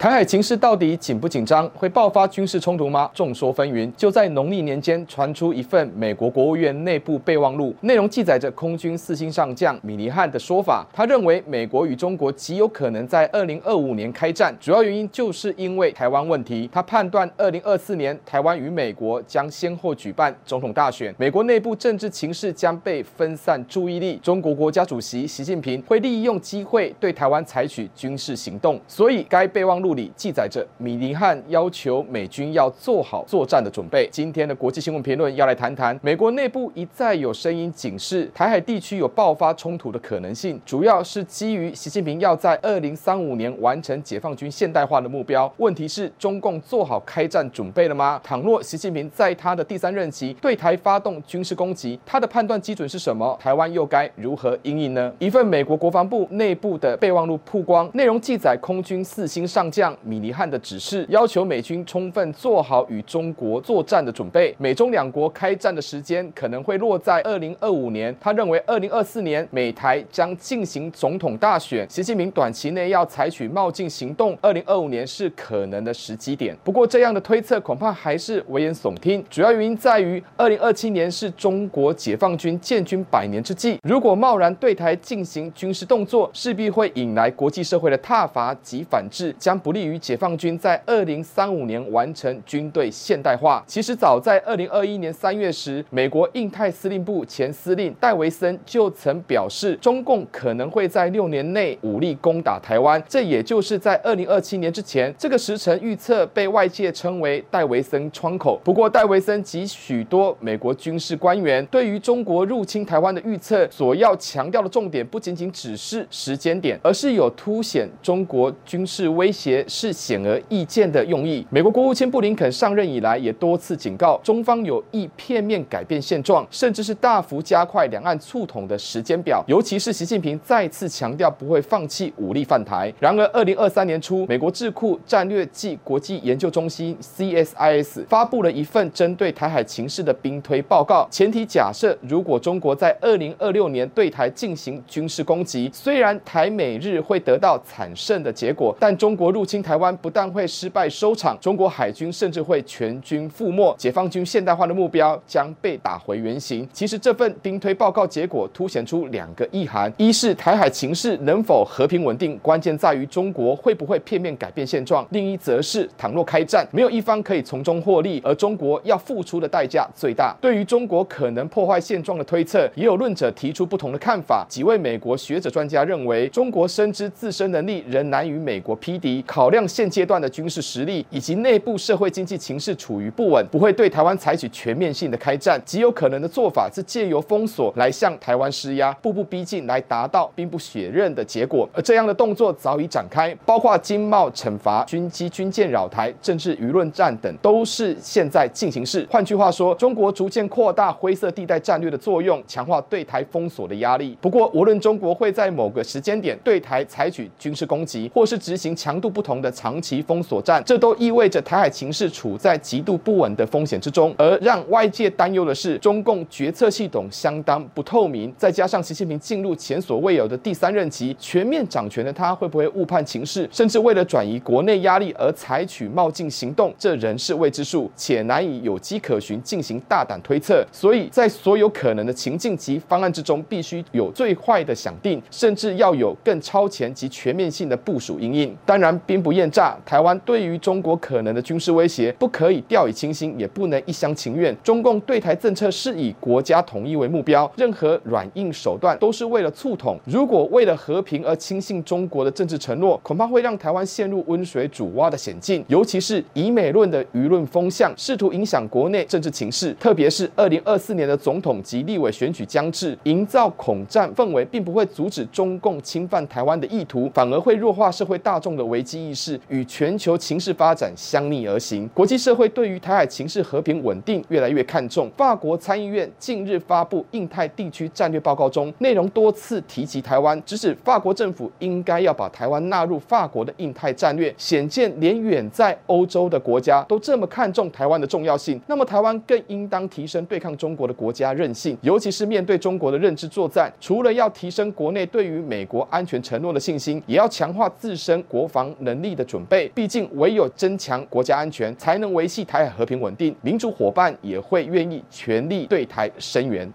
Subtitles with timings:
[0.00, 1.68] 台海情势到底紧不紧张？
[1.74, 3.10] 会爆发军事冲突吗？
[3.12, 3.92] 众说纷纭。
[3.98, 10.86] 就在农历年间，传出一份美国国务院内部备忘录，内容记载着空军四星上将米尼汉的说法。
[10.90, 16.66] 他认为，美国与中国极有可能在二零二五年开战，主要原因就是因为台湾问题。
[16.72, 28.80] 他判断，二零二四年台湾与美国将先后举办总统大选，美国内部政治情势将被分散注意力，中国国家主席习近平会利用机会对台湾采取军事行动。
[28.88, 29.89] 所以，该备忘录。
[29.94, 34.08] 里记载着米林汉要求美军要做好作战的准备。
[34.10, 45.52] 今天的国际新闻评论要来谈谈，美国内部一再有声音警示台海地区有爆发冲突的可能性，主要是基于习近平要在二零三五年完成解放军现代化的目标。
[45.56, 48.20] 问题是中共做好开战准备了吗？
[48.22, 53.36] 倘若习近平在他的第三任期对台发动军事攻击，他的判断基准是什么？
[53.40, 55.12] 台湾又该如何应应呢？
[55.18, 59.79] 一份美国国防部内部的备忘录曝光，内容记载空军四星上将。
[59.80, 64.54] 向米尼汉的指示，要求美军充分做好与中国作战的准备。
[64.58, 68.14] 美中两国开战的时间可能会落在二零二五年。
[68.20, 76.54] 他认为，二零二四年美台将进行总统大选，习近平短期内要采取冒进行动，二零二五年是可能的时机点。
[76.62, 79.24] 不过，这样的推测恐怕还是危言耸听。
[79.30, 89.69] 主要原因在于，二零二七年是中国解放军建军百年之际，如果贸然对台进行军事动作，势必会引来国际社会的挞伐及反制，将不。
[89.70, 93.62] 不利于解放军在二零三五年完成军队现代化。
[93.68, 103.00] 其实早在二零二一年三月时，美国印太司令部前司令戴维森就曾表示，中共可能会在六年内武力攻打台湾。
[103.08, 105.14] 这也就是在二零二七年之前。
[105.16, 108.60] 这个时程预测被外界称为戴维森窗口。
[108.64, 119.59] 不过，戴维森及许多美国军事官员对于中国入侵台湾的预测，所要强调的重点不仅仅只是时间点，而是有凸显中国军事威胁。
[119.68, 121.46] 是显而易见的用意。
[121.50, 129.44] 美国国务卿布林肯上任以来，也多次警告中方有意片面改变现状，甚至是大幅加快两岸促统的时间表。
[129.46, 132.92] 尤其是习近平再次强调不会放弃武力犯台。
[132.98, 141.06] 然而，二零二三年初，美国智库战略暨国际研究中心 （CSIS） 发布了一份针对台海情势的兵推报告。
[141.10, 156.68] 前提假设，如果中国在二零二六年对台进行军事攻击，虽然台美日会得到惨胜的结果，但中国入入侵台湾不但会失败收场，中国海军甚至会全军覆没，解放军现代化的目标将被打回原形。
[156.74, 170.36] 其实这份兵推报告结果凸显出两个意涵：一是台海情势能否和平稳定，关键在于中国会不会片面改变现状；另一则是倘若开战，没有一方可以从中获利，而中国要付出的代价最大。
[170.42, 174.44] 对于中国可能破坏现状的推测，也有论者提出不同的看法。
[174.50, 179.24] 几位美国学者专家认为，中国深知自身能力仍难与美国匹敌。
[179.30, 185.62] 考量现阶段的军事实力以及内部社会经济情势处于不稳，不会对台湾采取全面性的开战。
[185.64, 191.68] 极有可能的做法是借由封锁来向台湾施压，步步逼近，来达到兵不血刃的结果。
[191.72, 199.06] 而这样的动作早已展开，包括经贸惩罚、军机军舰扰台、政治舆论战等，都是现在进行式。
[199.08, 204.18] 换句话说，中国逐渐扩大灰色地带战略的作用，强化对台封锁的压力。
[204.20, 209.40] 不过，无论中国会在某个时间点对台采取军事攻击，或是执行强度不不同。
[209.40, 214.14] 的长期封锁战，这都意味着台海情势处在极度不稳的风险之中。
[214.18, 230.62] 而让外界担忧的是，中共决策系统相当不透明，再加上习近平进入前所未有的第三任期，全面掌权的他会不会误判情势，甚至为了转移国内压力而采取冒进行动，这仍是未知数，且难以有迹可循进行大胆推测。
[230.70, 238.54] 所以在所有可能的情境及方案之中，必须有最坏的想定，甚至要有更超前及全面性的部署因应。
[238.66, 244.56] 当然，兵不厌诈，台湾对于中国可能的军事威胁，不可以掉以轻心，也不能一厢情愿。
[244.62, 249.98] 中共对台政策是以国家统一为目标，任何软硬手段都是为了促统。
[250.04, 255.64] 如果为了和平而轻信中国的政治承诺，恐怕会让台湾陷入温水煮蛙的险境。
[255.66, 271.88] 尤其是以美论的舆论风向，试图影响国内政治情势，特别是二零二四年的总统及立委选举将至，营造恐战氛围，并不会阻止中共侵犯台湾的意图，反而会弱化社会大众的危机意识与全球情势发展相逆而行。
[271.94, 275.10] 国际社会对于台海情势和平稳定越来越看重。
[275.16, 284.34] 法国参议院近日发布印太地区战略报告中，内容多次提及台湾，指使法国政府应该要把台湾纳入法国的印太战略。
[284.36, 299.68] 显见，连远在欧洲的国家都这么看重台湾的重要性，那么台湾更应当提升对抗中国的国家韧性，尤其是面对中国的认知作战，除了要提升国内对于美国安全承诺的信心，也要强化自身国防能力的准备。
[299.74, 303.34] 毕竟，唯有增强国家安全，才能维系台海和平稳定。
[303.40, 306.68] 民主伙伴也会愿意全力对台声援。